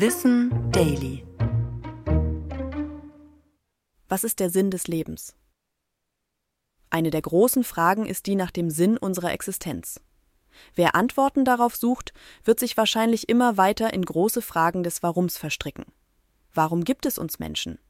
[0.00, 1.26] Wissen Daily.
[4.08, 5.34] Was ist der Sinn des Lebens?
[6.88, 10.00] Eine der großen Fragen ist die nach dem Sinn unserer Existenz.
[10.76, 12.12] Wer Antworten darauf sucht,
[12.44, 15.86] wird sich wahrscheinlich immer weiter in große Fragen des Warums verstricken.
[16.54, 17.80] Warum gibt es uns Menschen?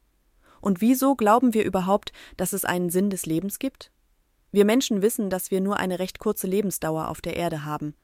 [0.62, 3.92] Und wieso glauben wir überhaupt, dass es einen Sinn des Lebens gibt?
[4.50, 7.94] Wir Menschen wissen, dass wir nur eine recht kurze Lebensdauer auf der Erde haben.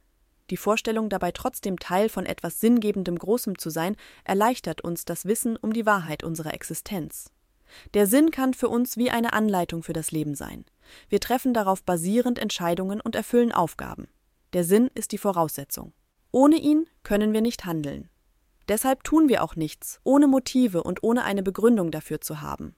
[0.51, 5.57] Die Vorstellung, dabei trotzdem Teil von etwas Sinngebendem Großem zu sein, erleichtert uns das Wissen
[5.57, 7.31] um die Wahrheit unserer Existenz.
[7.95, 10.65] Der Sinn kann für uns wie eine Anleitung für das Leben sein.
[11.09, 14.09] Wir treffen darauf basierend Entscheidungen und erfüllen Aufgaben.
[14.53, 15.93] Der Sinn ist die Voraussetzung.
[16.31, 18.09] Ohne ihn können wir nicht handeln.
[18.69, 22.75] Deshalb tun wir auch nichts, ohne Motive und ohne eine Begründung dafür zu haben.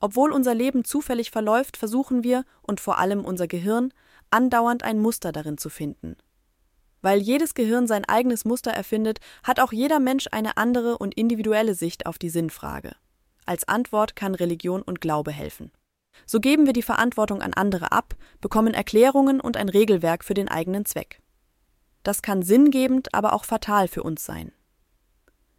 [0.00, 3.92] Obwohl unser Leben zufällig verläuft, versuchen wir, und vor allem unser Gehirn,
[4.30, 6.16] andauernd ein Muster darin zu finden.
[7.04, 11.74] Weil jedes Gehirn sein eigenes Muster erfindet, hat auch jeder Mensch eine andere und individuelle
[11.74, 12.96] Sicht auf die Sinnfrage.
[13.44, 15.70] Als Antwort kann Religion und Glaube helfen.
[16.24, 20.48] So geben wir die Verantwortung an andere ab, bekommen Erklärungen und ein Regelwerk für den
[20.48, 21.20] eigenen Zweck.
[22.04, 24.52] Das kann sinngebend, aber auch fatal für uns sein.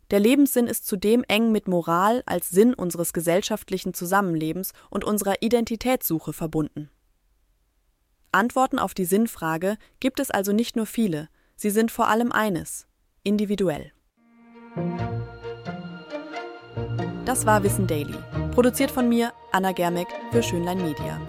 [0.10, 6.34] Der Lebenssinn ist zudem eng mit Moral als Sinn unseres gesellschaftlichen Zusammenlebens und unserer Identitätssuche
[6.34, 6.90] verbunden.
[8.32, 12.88] Antworten auf die Sinnfrage gibt es also nicht nur viele, sie sind vor allem eines
[13.24, 13.92] individuell.
[17.26, 18.16] Das war Wissen Daily,
[18.52, 21.20] produziert von mir, Anna Germeck, für Schönlein Media.